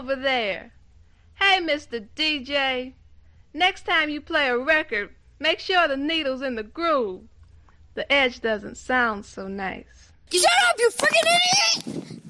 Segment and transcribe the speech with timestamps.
[0.00, 0.72] over there.
[1.34, 2.08] Hey, Mr.
[2.16, 2.94] DJ.
[3.52, 7.24] Next time you play a record, make sure the needle's in the groove.
[7.92, 10.12] The edge doesn't sound so nice.
[10.32, 12.22] Shut up, you freaking idiot!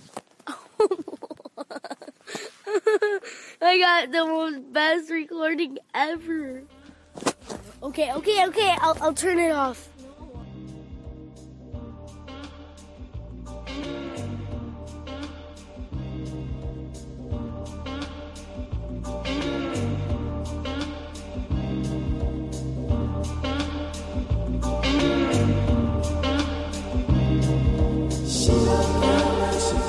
[3.62, 6.64] I got the most best recording ever.
[7.84, 8.76] Okay, okay, okay.
[8.80, 9.90] I'll, I'll turn it off.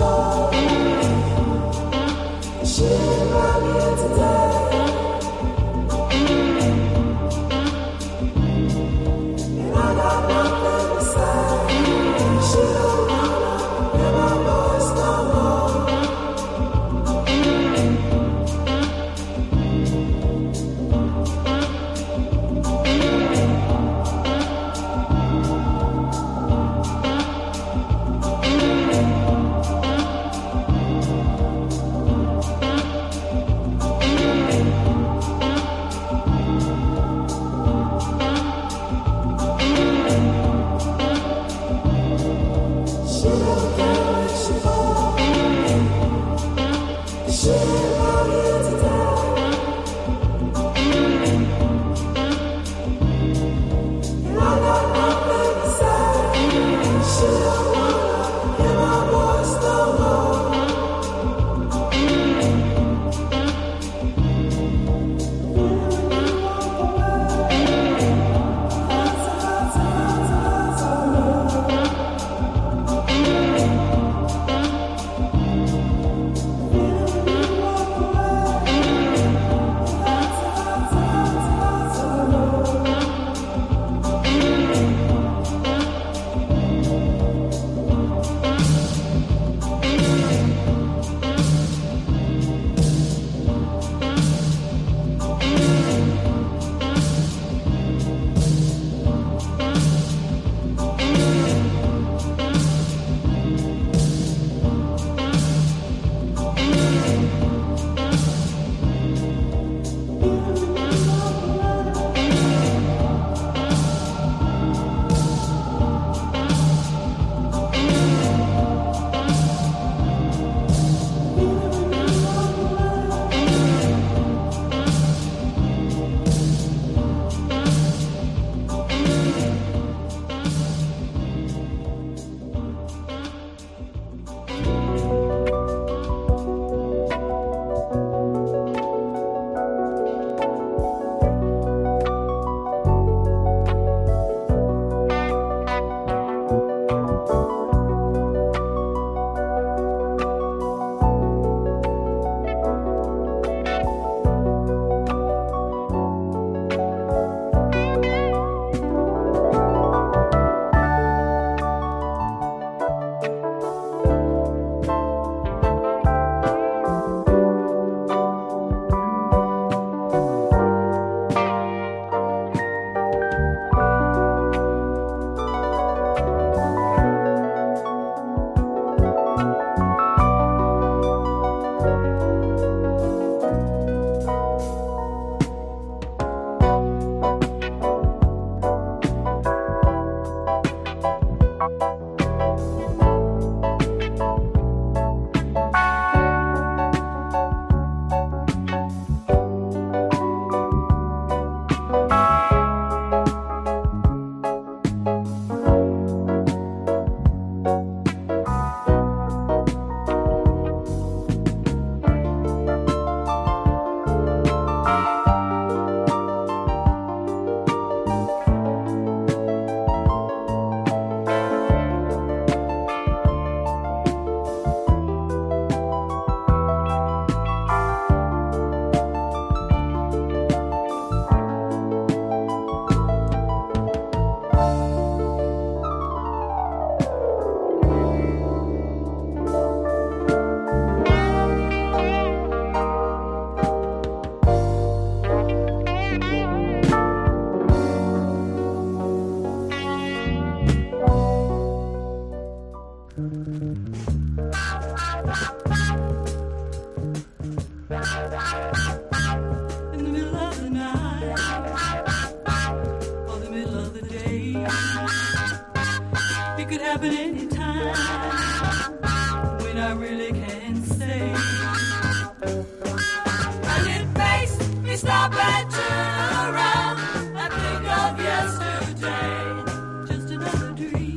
[0.01, 0.30] fall.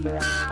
[0.06, 0.44] Another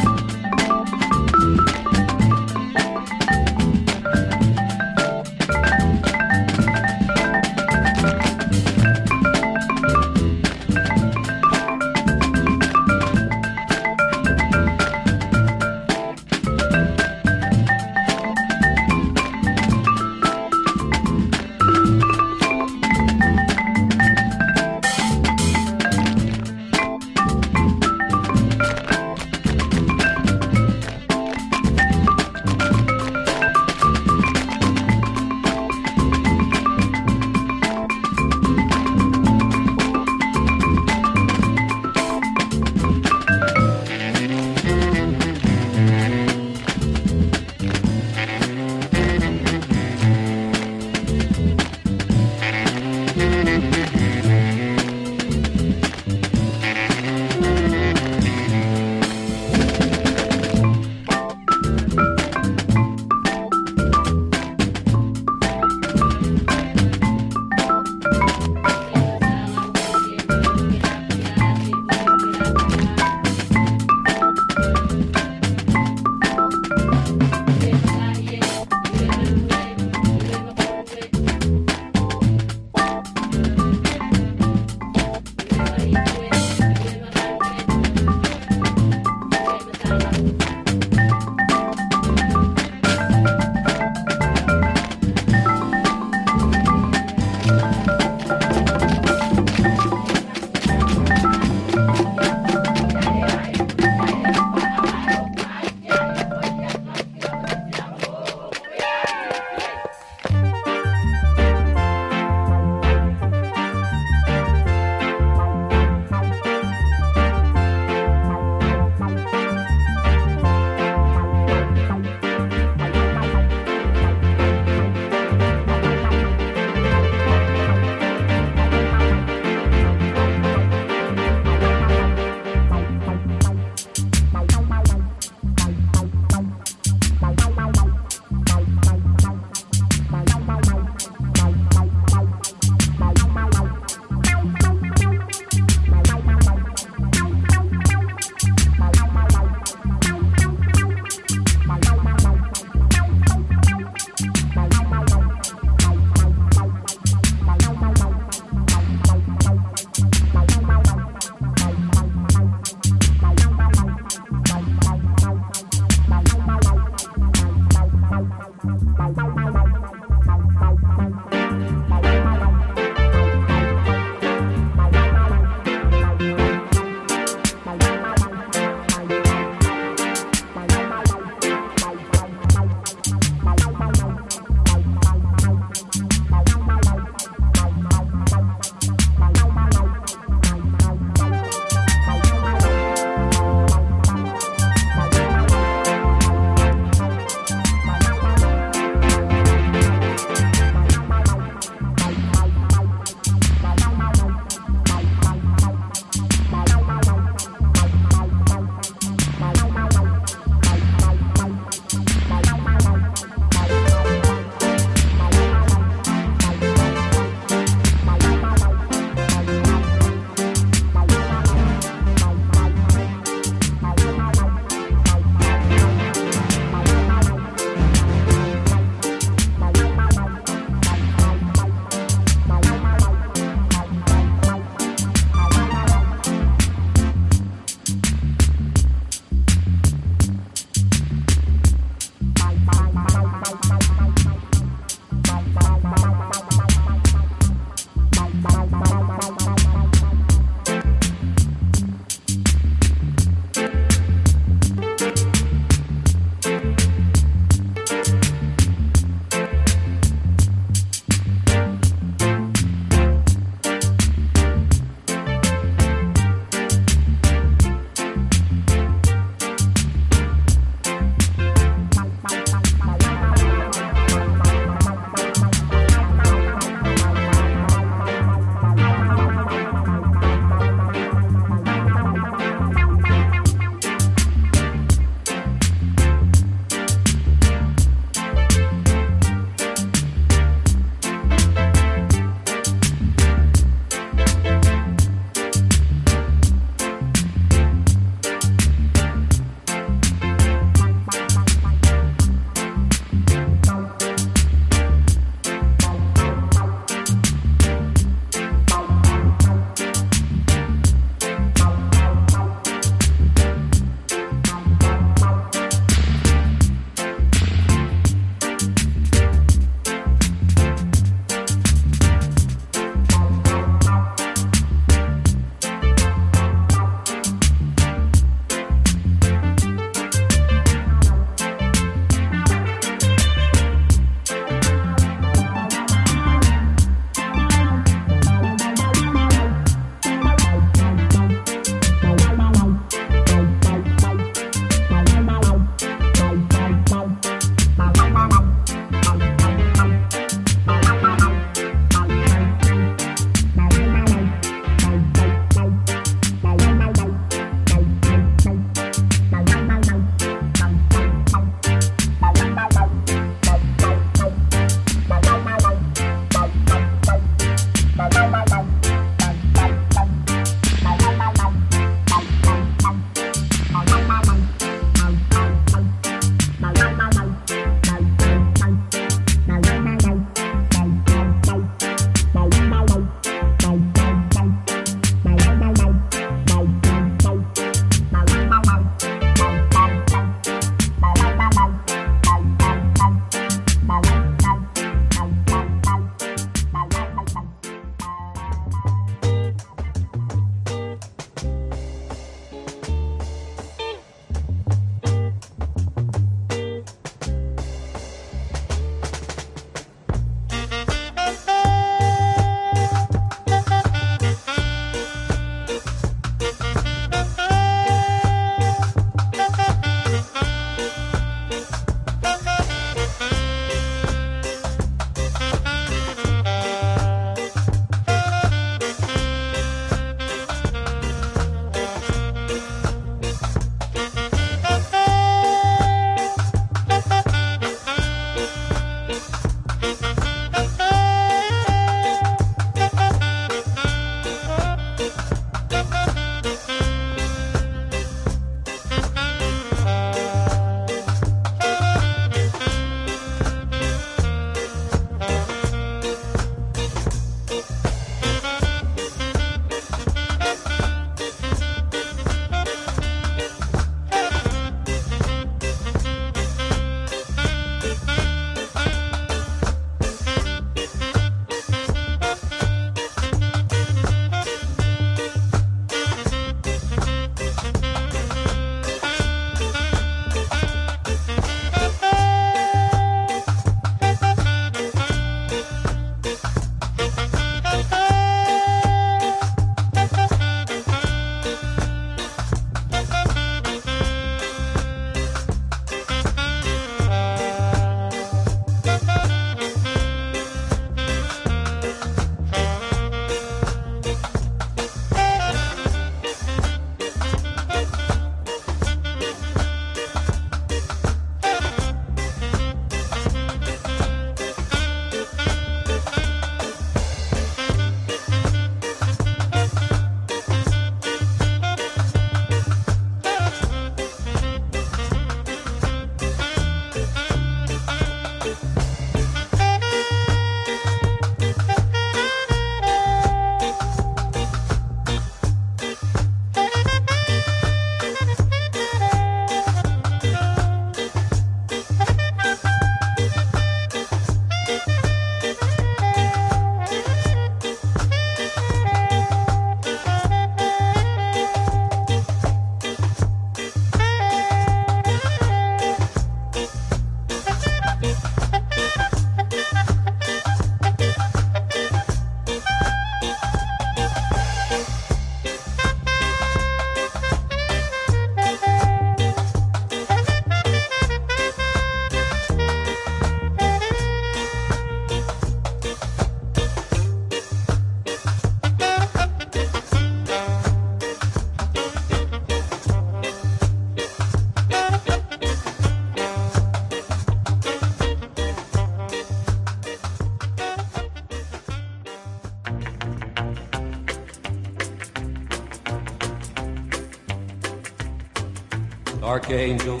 [599.34, 600.00] Dark angel,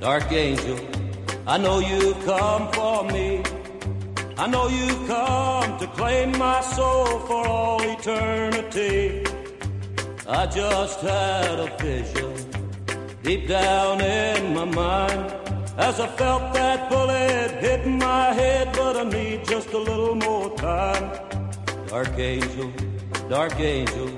[0.00, 0.76] dark angel,
[1.46, 3.40] I know you've come for me.
[4.36, 9.24] I know you've come to claim my soul for all eternity.
[10.26, 12.34] I just had a vision
[13.22, 15.32] deep down in my mind
[15.78, 20.50] as I felt that bullet hit my head, but I need just a little more
[20.56, 21.08] time.
[21.86, 22.72] Dark angel,
[23.28, 24.10] dark angel,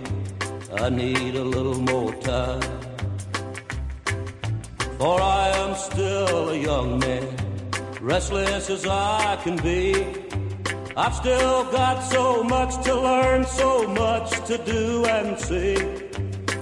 [0.79, 2.88] I need a little more time.
[4.99, 7.25] For I am still a young man,
[8.01, 9.95] restless as I can be.
[10.97, 15.77] I've still got so much to learn, so much to do and see.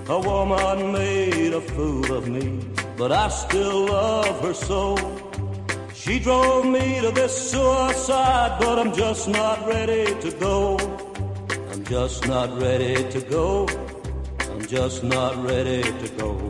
[0.09, 2.61] A woman made a fool of me,
[2.99, 4.99] but I still love her so.
[5.94, 10.77] She drove me to this suicide, but I'm just not ready to go.
[11.70, 13.66] I'm just not ready to go.
[14.51, 16.45] I'm just not ready to go.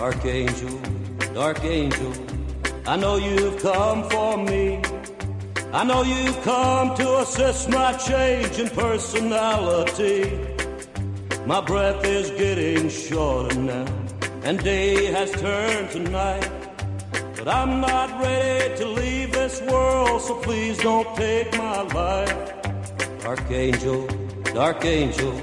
[0.00, 0.80] Dark angel,
[1.34, 2.14] dark angel,
[2.86, 4.80] I know you've come for me.
[5.74, 10.40] I know you've come to assist my change in personality.
[11.44, 13.84] My breath is getting shorter now,
[14.42, 16.50] and day has turned to night.
[17.36, 22.62] But I'm not ready to leave this world, so please don't take my life.
[23.20, 24.06] Dark angel,
[24.54, 25.38] dark angel,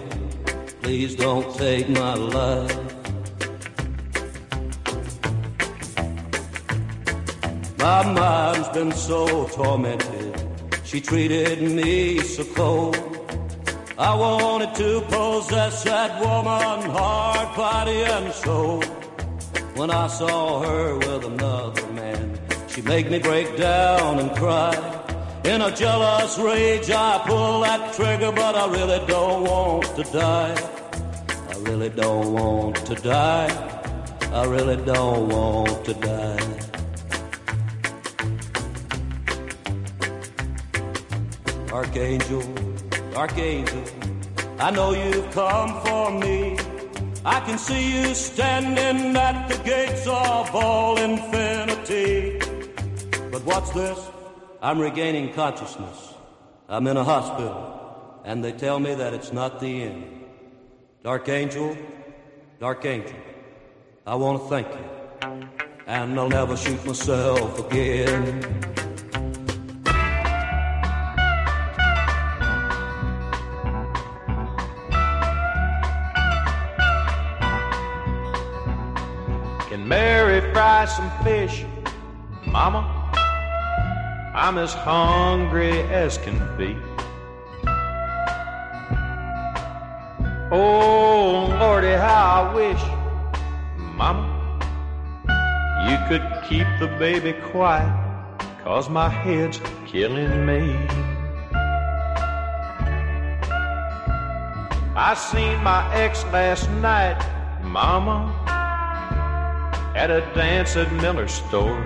[0.81, 2.86] please don't take my life.
[7.87, 10.35] My mind's been so tormented.
[10.83, 12.97] She treated me so cold.
[13.97, 18.81] I wanted to possess that woman, heart, body, and soul.
[19.79, 24.75] When I saw her with another man, she made me break down and cry.
[25.45, 30.55] In a jealous rage, I pull that trigger, but I really don't want to die.
[31.53, 33.49] I really don't want to die.
[34.33, 36.46] I really don't want to die.
[41.97, 42.43] Archangel,
[43.15, 43.83] Archangel,
[44.59, 46.55] I know you've come for me.
[47.25, 52.37] I can see you standing at the gates of all infinity.
[53.31, 53.99] But what's this?
[54.61, 56.13] I'm regaining consciousness.
[56.69, 60.23] I'm in a hospital, and they tell me that it's not the end.
[61.01, 61.75] Dark Angel,
[62.59, 63.17] Dark Angel,
[64.05, 65.49] I want to thank you.
[65.87, 68.67] And I'll never shoot myself again.
[79.97, 81.65] Mary fry some fish?
[82.45, 82.81] Mama,
[84.35, 86.77] I'm as hungry as can be.
[90.51, 92.83] Oh, Lordy, how I wish,
[93.97, 94.25] Mama,
[95.87, 97.91] you could keep the baby quiet,
[98.63, 100.75] cause my head's killing me.
[104.95, 107.19] I seen my ex last night,
[107.63, 108.46] Mama
[109.97, 111.81] at a dance at Miller's store.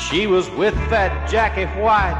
[0.00, 2.16] She was with that Jackie White,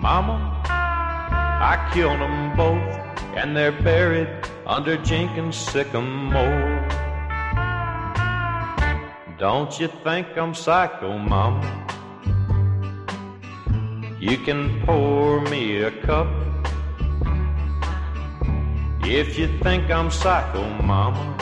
[0.00, 0.38] Mama.
[0.64, 2.92] I killed them both,
[3.34, 4.28] and they're buried
[4.64, 6.88] under Jenkins' sycamore.
[9.38, 11.66] Don't you think I'm psycho, Mama?
[14.20, 16.28] You can pour me a cup
[19.14, 21.36] if you think I'm psycho, mama,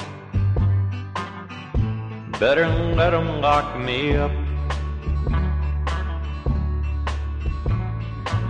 [2.38, 4.30] better let 'em lock me up.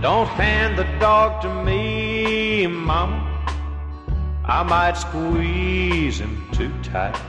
[0.01, 3.21] Don't hand the dog to me, mama.
[4.43, 7.19] I might squeeze him too tight.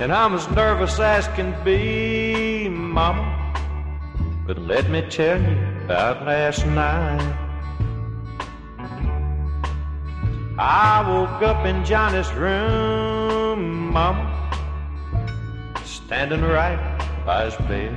[0.00, 3.24] And I'm as nervous as can be, mama.
[4.46, 7.43] But let me tell you about last night.
[10.56, 14.24] I woke up in Johnny's room, Mama,
[15.84, 16.78] standing right
[17.26, 17.92] by his bed.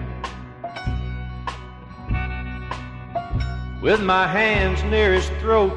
[3.79, 5.71] With my hands near his throat,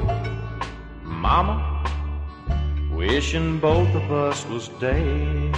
[1.03, 1.85] Mama,
[2.91, 5.55] wishing both of us was dead.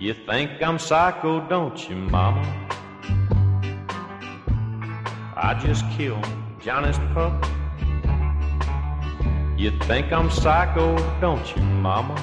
[0.00, 2.42] You think I'm psycho, don't you, Mama?
[5.36, 6.26] I just killed
[6.60, 7.46] Johnny's pup.
[9.56, 12.14] You think I'm psycho, don't you, mama?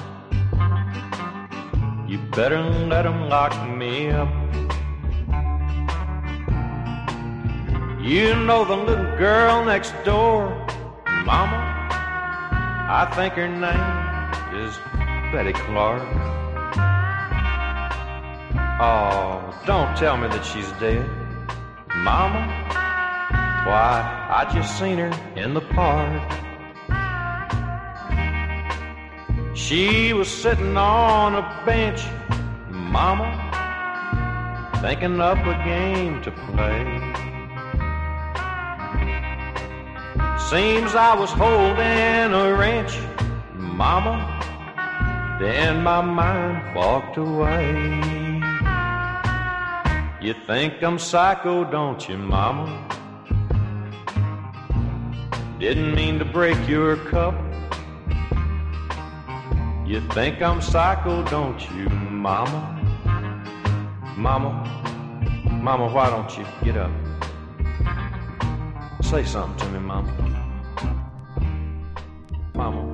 [2.06, 4.28] You better let 'em lock me up.
[8.00, 10.46] You know the little girl next door,
[11.24, 11.58] Mama.
[13.00, 13.90] I think her name
[14.62, 14.78] is
[15.32, 16.02] Betty Clark.
[18.78, 21.04] Oh, don't tell me that she's dead,
[21.96, 22.42] Mama.
[23.66, 23.92] Why,
[24.38, 26.43] I just seen her in the park.
[29.66, 32.04] She was sitting on a bench,
[32.68, 33.30] Mama,
[34.82, 36.84] thinking up a game to play.
[40.50, 42.94] Seems I was holding a wrench,
[43.54, 44.14] Mama,
[45.40, 48.02] then my mind walked away.
[50.20, 52.68] You think I'm psycho, don't you, Mama?
[55.58, 57.43] Didn't mean to break your cup.
[59.86, 62.80] You think I'm psycho, don't you, Mama?
[64.16, 64.50] Mama,
[65.62, 66.90] Mama, why don't you get up?
[69.02, 70.10] Say something to me, Mama.
[72.54, 72.93] Mama,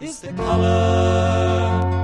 [0.00, 1.97] is the color.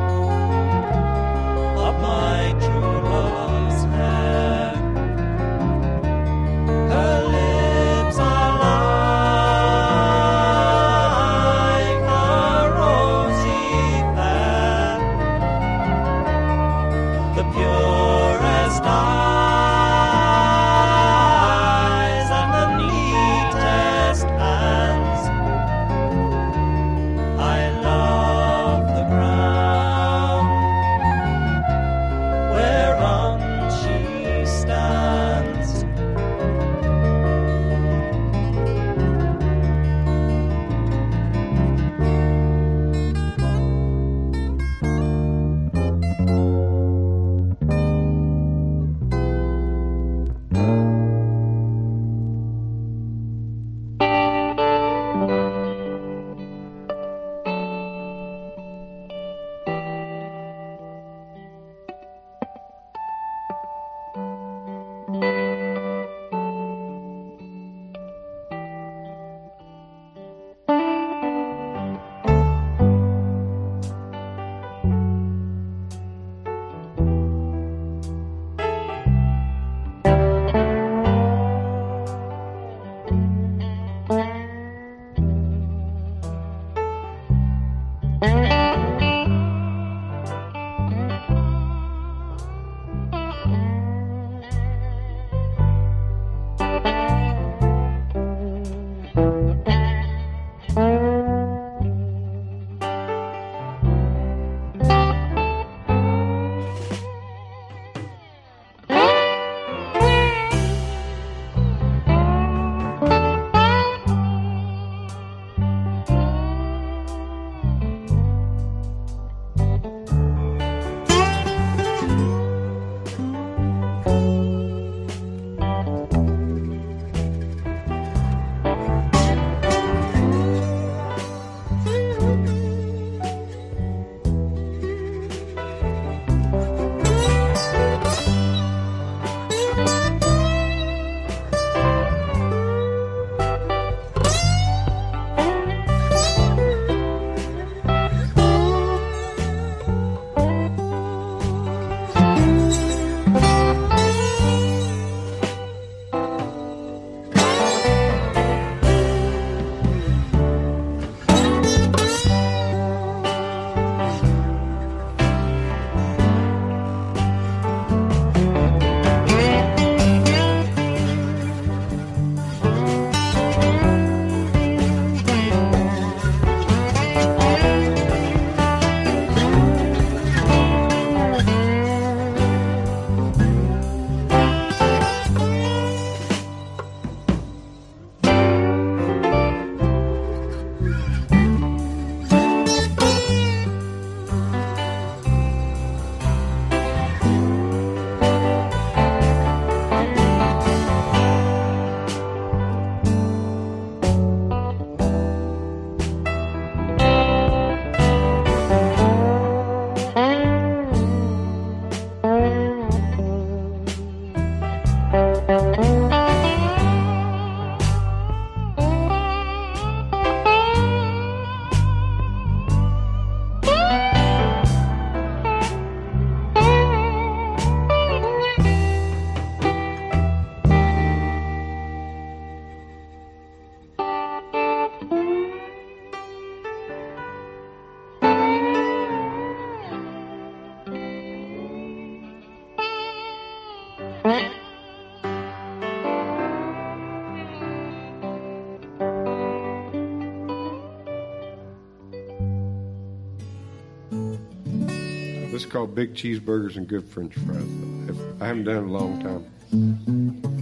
[255.75, 258.16] called Big Cheeseburgers and Good French Fries.
[258.40, 260.54] I haven't done it in a long time.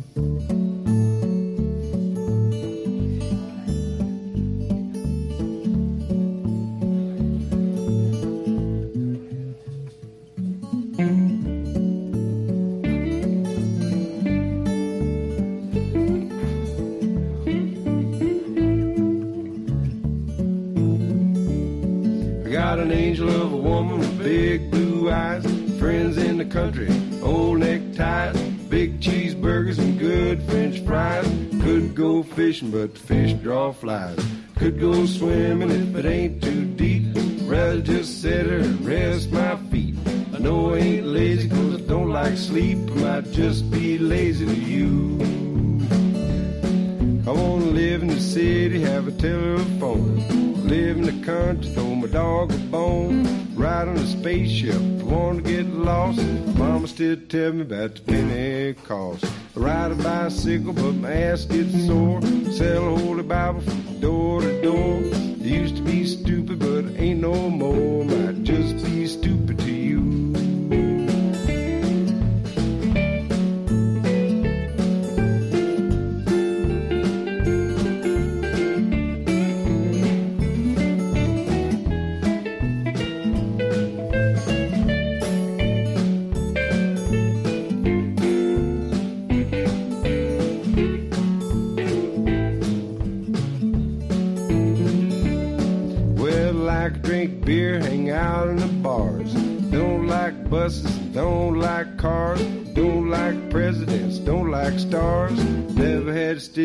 [59.10, 59.18] I
[59.56, 62.22] ride a bicycle, but my ass gets sore.
[62.52, 65.00] Sell a holy Bible from door to door.
[65.38, 68.04] Used to be stupid, but ain't no more.
[68.04, 68.31] Might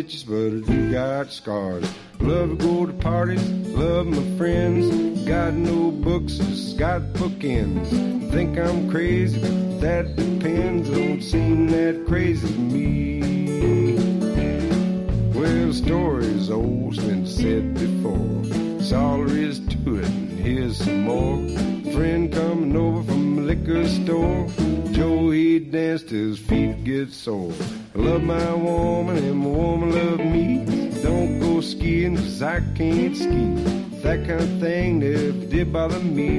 [0.07, 1.85] stitches, but I do got scars.
[2.19, 5.25] Love to go to parties, love my friends.
[5.25, 7.89] Got no books, just got bookends.
[8.31, 9.39] Think I'm crazy,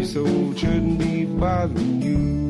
[0.09, 2.48] so it shouldn't be bothering you.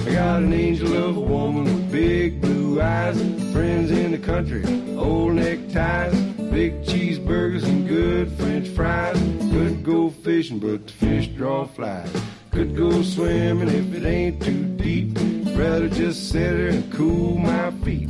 [0.00, 3.20] I got an angel of a woman with big blue eyes,
[3.52, 4.64] friends in the country,
[4.96, 6.14] old neckties,
[6.50, 9.18] big cheeseburgers and good French fries.
[9.52, 12.10] Could go fishing, but the fish draw flies.
[12.50, 15.18] Could go swimming if it ain't too deep.
[15.58, 18.08] Rather just sit there and cool my feet.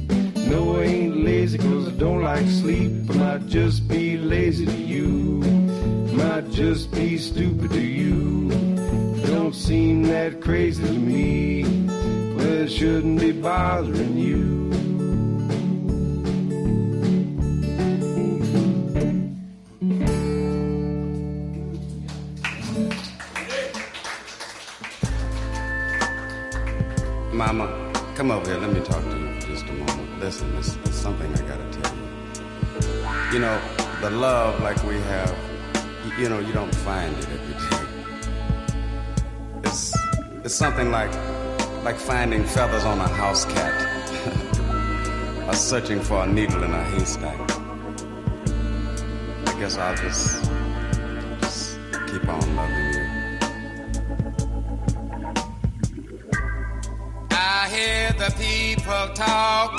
[0.49, 2.93] No, I ain't lazy 'cause I don't like sleep.
[3.11, 5.54] I might just be lazy to you.
[6.17, 8.49] Might just be stupid to you.
[9.27, 11.65] Don't seem that crazy to me.
[12.35, 14.65] Well, it shouldn't be bothering you.
[27.33, 28.61] Mama, come over here.
[28.61, 30.21] Let me talk to you for just a moment.
[30.21, 32.05] Listen, there's, there's something I gotta tell you.
[33.33, 33.61] You know,
[34.01, 35.37] the love like we have,
[36.19, 37.85] you, know, you don't find it every day.
[39.65, 39.97] It's,
[40.45, 41.12] it's something like,
[41.83, 43.75] like finding feathers on a house cat,
[45.49, 47.39] or searching for a needle in a haystack.
[49.49, 50.45] I guess I'll just,
[51.41, 53.09] just keep on loving you.
[57.31, 59.73] I hear the people talk,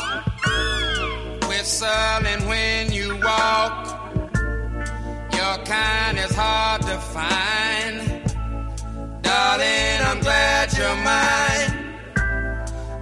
[1.47, 3.84] whistling when you walk.
[5.65, 7.97] Kind is hard to find.
[9.23, 11.71] Darling, I'm glad you're mine.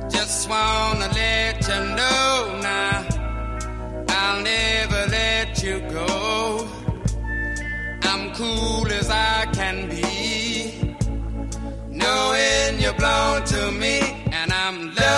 [0.09, 3.05] Just wanna let you know now,
[4.07, 6.66] I'll never let you go.
[8.03, 10.95] I'm cool as I can be
[11.89, 13.99] knowing you're blown to me,
[14.32, 15.12] and I'm loving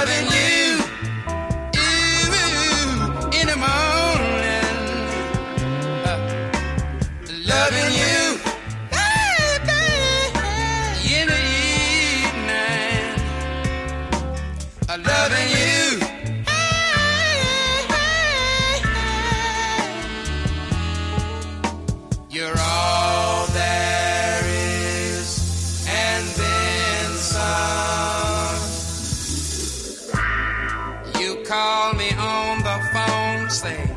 [22.35, 28.59] You're all there is, and then some.
[31.21, 33.89] You call me on the phone, say,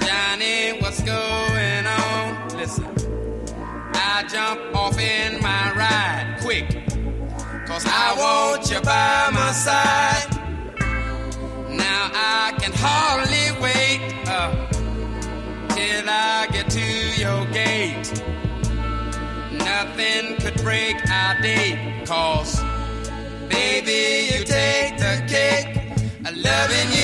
[0.00, 2.48] Johnny, what's going on?
[2.56, 2.86] Listen,
[3.92, 6.70] I jump off in my ride quick,
[7.66, 10.15] cause I want you by my side.
[20.66, 22.60] Break our date, cause
[23.48, 25.78] baby, you take the cake.
[26.24, 26.95] I'm loving you.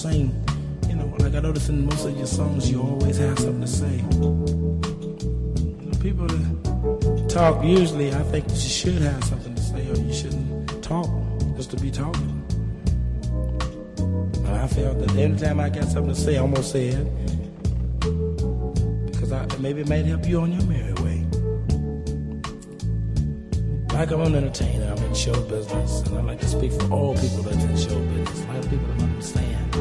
[0.00, 0.32] Sing?
[0.88, 3.66] You know, like I notice in most of your songs, you always have something to
[3.66, 3.96] say.
[3.96, 9.96] You know, people that talk, usually, I think you should have something to say, or
[9.96, 11.10] you shouldn't talk
[11.56, 12.36] just to be talking.
[14.42, 17.06] But I felt that anytime I got something to say, gonna say it.
[19.12, 20.79] Because I, maybe it might help you on your merry
[24.00, 27.14] Like I'm an entertainer, I'm in show business, and I like to speak for all
[27.16, 28.44] people that's in show business.
[28.44, 29.74] A lot of people don't understand.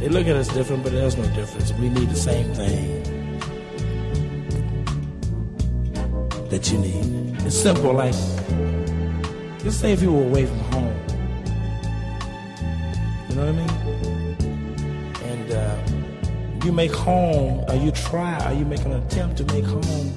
[0.00, 1.72] They look at us different, but there's no difference.
[1.72, 3.02] We need the same thing
[6.50, 7.44] that you need.
[7.44, 8.14] It's simple, like,
[9.64, 10.96] just say if you were away from home.
[13.28, 13.70] You know what I mean?
[15.24, 19.64] And uh, you make home, or you try, or you make an attempt to make
[19.64, 20.14] home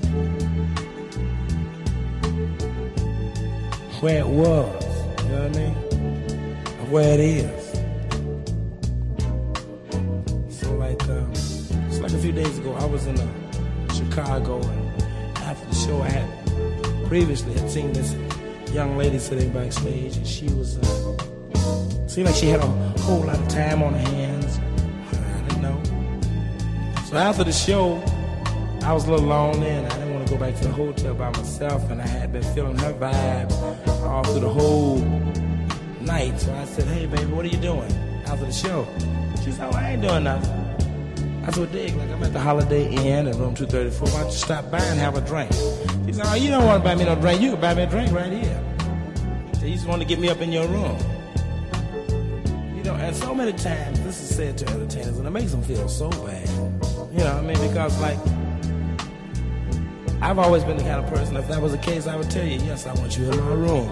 [4.01, 4.85] where it was.
[5.23, 5.75] You know what I mean?
[6.79, 7.69] Or where it is.
[10.57, 15.03] So like, um, it's like a few days ago, I was in uh, Chicago, and
[15.37, 18.15] after the show, I had previously had seen this
[18.73, 22.67] young lady sitting backstage, and she was uh, seemed like she had a
[23.01, 24.59] whole lot of time on her hands.
[25.11, 25.81] I didn't know.
[27.05, 28.01] So after the show,
[28.83, 31.13] I was a little lonely, and I didn't want to go back to the hotel
[31.13, 33.51] by myself, and I had been feeling her vibe
[34.09, 34.97] all through the whole
[36.01, 36.39] night.
[36.39, 37.91] So I said, "Hey, baby, what are you doing
[38.25, 38.87] after the show?"
[39.43, 40.55] She said, "Oh, I ain't doing nothing."
[41.45, 44.07] I said, "Dig, like I'm at the Holiday Inn in room 234.
[44.07, 45.51] Why don't you stop by and have a drink?"
[46.05, 47.41] She said, "Oh, you don't want to buy me no drink.
[47.41, 48.59] You can buy me a drink right here."
[49.53, 50.97] So you just want to get me up in your room.
[52.75, 55.61] You know, and so many times this is said to entertainers, and it makes them
[55.61, 56.49] feel so bad.
[57.11, 58.19] You know, I mean, because like
[60.21, 62.45] I've always been the kind of person, if that was the case, I would tell
[62.45, 63.87] you, yes, I want you in my room.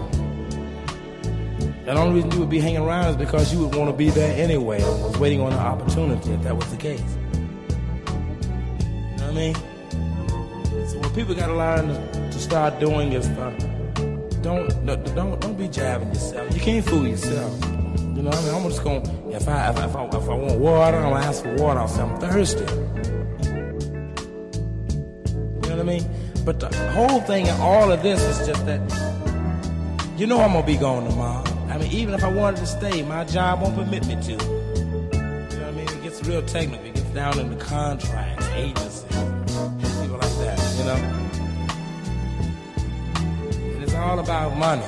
[1.86, 4.10] The only reason you would be hanging around is because you would want to be
[4.10, 7.00] there anyway and was waiting on an opportunity if that was the case.
[7.00, 8.14] You
[9.16, 9.54] know what I mean?
[10.86, 13.50] So what people got to learn to, start doing is uh,
[14.42, 16.54] don't, don't don't be jabbing yourself.
[16.54, 17.64] You can't fool yourself.
[17.64, 18.54] You know what I mean?
[18.54, 21.10] I'm just going, to if I, if, I, if, I, if I want water, I'm
[21.10, 21.80] going to ask for water.
[21.80, 22.64] I'll say, I'm thirsty.
[25.78, 26.10] What I mean?
[26.44, 28.80] But the whole thing and all of this is just that
[30.18, 31.44] you know I'm gonna be gone tomorrow.
[31.68, 34.32] I mean, even if I wanted to stay, my job won't permit me to.
[34.32, 34.46] You know
[35.46, 35.88] what I mean?
[35.88, 36.84] It gets real technical.
[36.84, 40.58] It gets down into contracts, agencies, people like that.
[40.78, 40.98] You know.
[43.76, 44.82] And it's all about money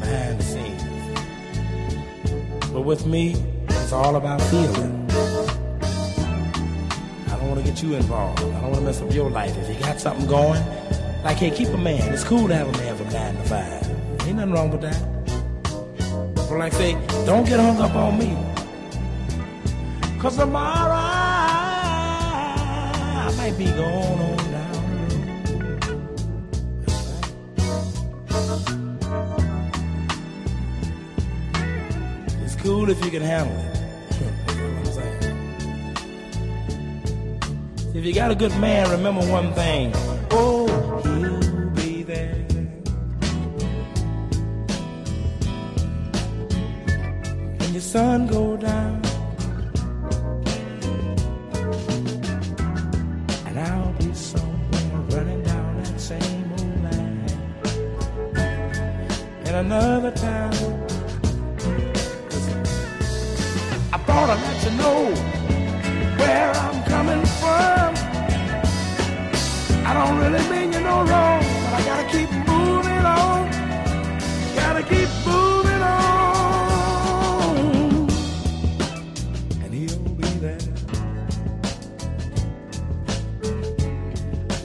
[0.00, 0.82] behind the scenes.
[2.72, 3.36] But with me,
[3.68, 4.97] it's all about feeling.
[7.68, 8.40] Get you involved.
[8.40, 9.54] I don't want to mess up your life.
[9.58, 10.64] If you got something going,
[11.22, 12.14] like, hey, keep a man.
[12.14, 14.26] It's cool to have a man from 9 to 5.
[14.26, 14.98] Ain't nothing wrong with that.
[16.34, 16.92] But like say,
[17.26, 18.34] don't get hung up on me.
[20.18, 20.94] Cause tomorrow
[23.26, 24.84] I might be going on down.
[32.44, 33.77] It's cool if you can handle it.
[37.98, 39.90] If you got a good man, remember one thing.
[40.30, 40.68] Oh,
[41.02, 42.36] he'll be there.
[47.58, 48.97] When your sun go down,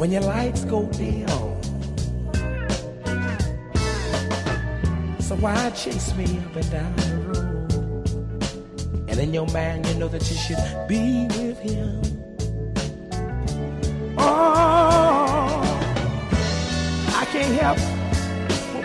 [0.04, 1.30] when your lights go dim.
[5.22, 7.72] So why chase me up and down the road?
[9.10, 10.58] And in your mind, you know that you should
[10.90, 12.02] be with him.
[14.18, 15.64] Oh,
[17.22, 17.78] I can't help.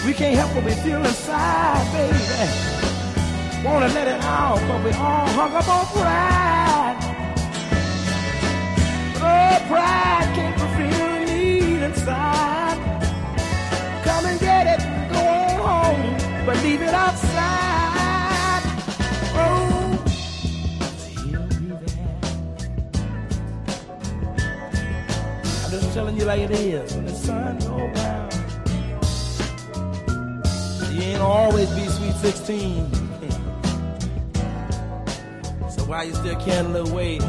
[0.07, 3.67] We can't help what we feel inside, baby.
[3.67, 6.97] Wanna let it out, but we all hung up on pride.
[9.17, 10.08] Oh, pride
[25.99, 28.31] telling you like it is when the sun goes down.
[30.95, 32.93] You ain't always be sweet 16.
[35.69, 37.21] so while you still can't little weight,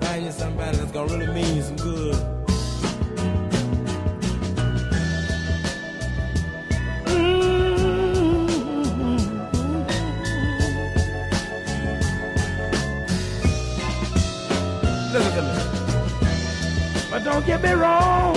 [0.00, 2.39] find you somebody that's gonna really mean you some good.
[17.40, 18.36] Don't get me wrong.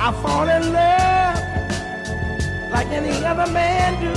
[0.00, 1.38] I fall in love
[2.72, 4.14] like any other man do.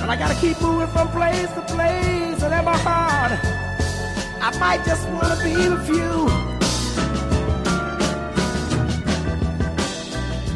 [0.00, 3.32] But I gotta keep moving from place to place, and in my heart,
[4.40, 6.28] I might just wanna be with you.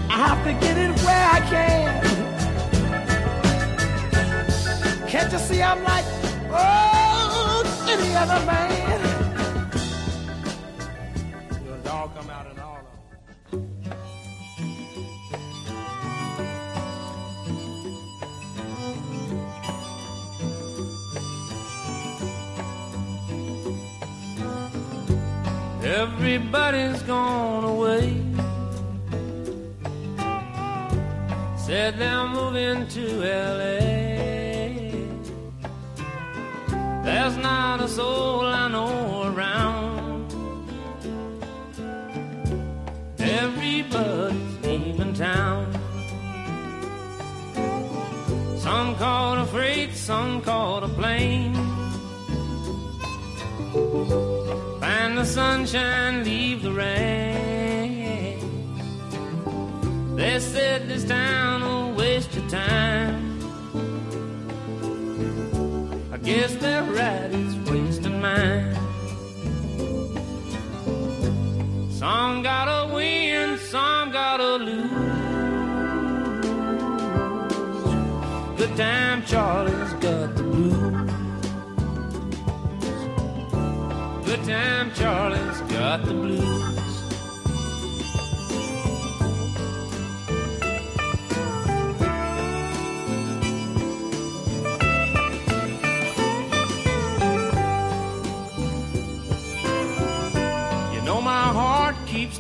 [0.08, 1.88] I have to get it where I can.
[5.08, 6.04] Can't you see I'm like,
[6.52, 6.99] oh,
[25.82, 28.22] Everybody's gone away.
[31.56, 33.99] Said they're moving to LA.
[37.20, 40.32] There's not a soul I know around.
[43.18, 45.70] Everybody's leaving town.
[48.56, 51.54] Some caught a freight, some caught a plane.
[54.80, 58.38] Find the sunshine, leave the rain.
[60.16, 63.29] They said this town will waste your time.
[66.22, 68.74] Guess they're right, it's wasting mine.
[71.90, 74.90] Some gotta win, some gotta lose.
[78.58, 81.10] Good time, Charlie's got the blues.
[84.26, 86.59] Good time, Charlie's got the blues.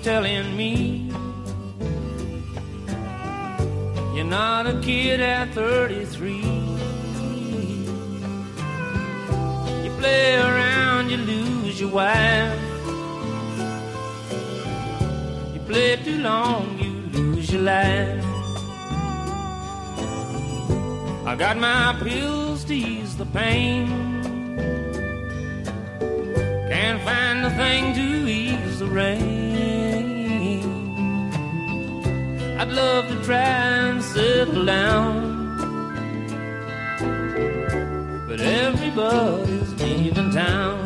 [0.02, 1.10] Telling me
[4.14, 6.36] you're not a kid at 33.
[9.84, 12.58] You play around, you lose your wife.
[15.54, 18.24] You play too long, you lose your life.
[21.26, 23.86] I got my pills to ease the pain.
[26.70, 29.39] Can't find a thing to ease the rain.
[32.70, 35.12] I'd love to try and settle down.
[38.28, 40.78] But everybody's leaving town.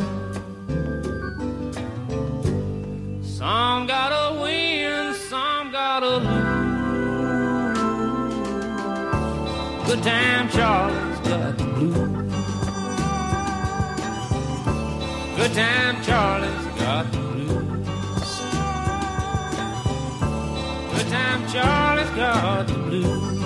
[3.23, 7.79] Some gotta win, some gotta lose.
[9.87, 12.33] Good time, Charlie's got the blues.
[15.37, 17.24] Good time, Charlie's got the.
[21.55, 23.45] Charlie's got the blues.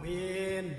[0.00, 0.74] When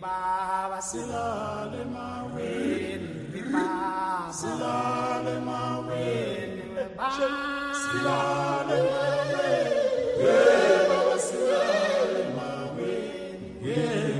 [0.00, 2.50] baba silale mawe
[3.32, 4.32] we baba.
[4.40, 6.04] Silale mawe
[6.74, 7.28] we baba.
[10.88, 12.92] Baba silale mawe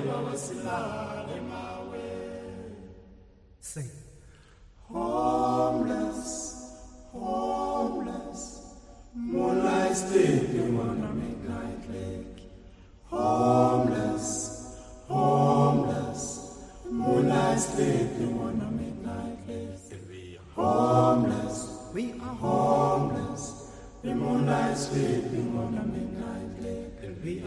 [0.06, 0.32] baba.
[0.46, 2.06] Silale mawe
[3.60, 3.90] sing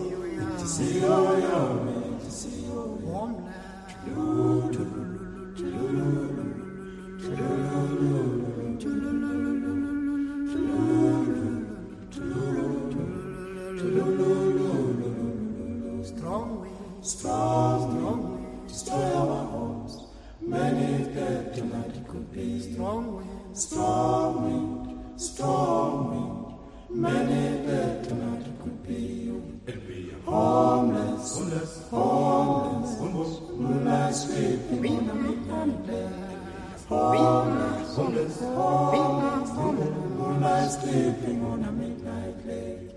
[23.56, 27.02] strong wind, strong wind.
[27.02, 29.55] Many dead tonight could be.
[29.66, 36.86] Homeless, homeless, homeless, moonlight sleeping on a midnight lake.
[36.86, 42.90] Homeless, homeless, homeless, moonlight sleeping on a midnight lake.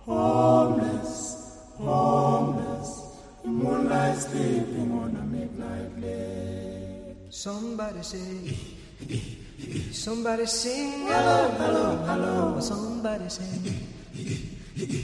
[0.00, 3.00] Homeless, homeless,
[3.42, 7.16] moonlight sleeping on a midnight lake.
[7.30, 8.58] Somebody say,
[9.90, 12.60] somebody sing, hello, hello, hello.
[12.60, 14.49] Somebody sing,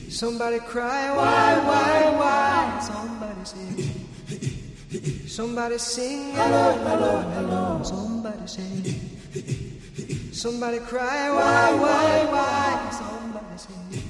[0.09, 2.81] somebody cry, why, why, why?
[2.81, 7.83] Somebody say, somebody sing, hello, hello, hello.
[7.83, 8.95] Somebody say,
[10.33, 12.91] somebody cry, why, why, why?
[12.91, 14.03] Somebody say,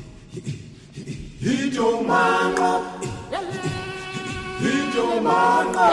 [1.46, 2.82] Ijomango,
[4.60, 5.88] ijomango,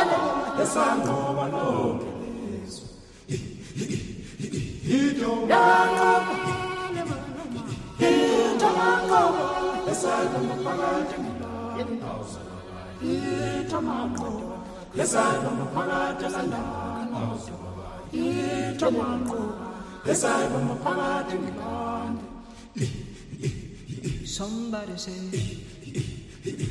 [0.61, 2.85] esangoba nokelizo.
[4.87, 6.42] Ijomango, ijomango,
[9.91, 12.25] esangoma phakathi ngendawo.
[13.11, 14.29] Ijomango,
[15.01, 17.35] esangoma phakathi ngendawo.
[18.13, 19.41] Ijomango,
[20.11, 21.83] esangoma phakathi ngendawo.
[24.33, 25.13] somebody say,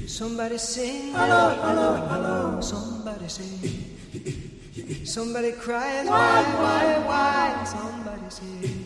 [0.07, 2.61] somebody sing, hello, hello, hello.
[2.61, 7.65] Somebody say, somebody crying, why, why, why?
[7.65, 8.85] Somebody say,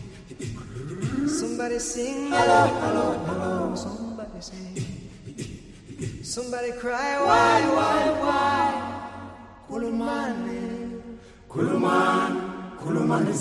[1.27, 3.75] somebody sing, hello, hello, hello.
[3.75, 8.87] Somebody say, somebody cry, why, why, why?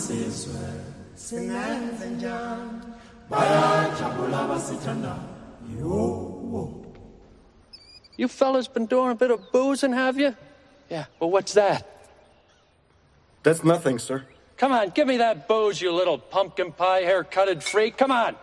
[0.06, 0.66] Sizwe.
[1.14, 2.82] Singenze njani?
[3.30, 5.16] Bayajabula basithanda.
[5.78, 6.84] Yo.
[8.16, 10.34] You fellas been doing a bit of boozing, have you?
[10.88, 11.84] Yeah, well, what's that?
[13.42, 14.24] That's nothing, sir.
[14.56, 17.96] Come on, give me that booze, you little pumpkin pie haircutted freak.
[17.98, 18.36] Come on.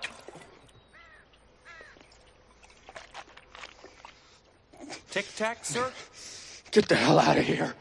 [5.09, 5.91] Tic tac, sir?
[6.71, 7.75] Get the hell out of here.